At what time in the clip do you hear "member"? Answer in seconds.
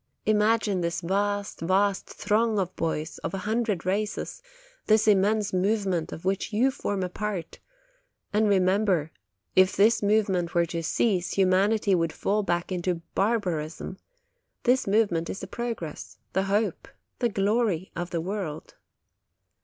8.57-9.11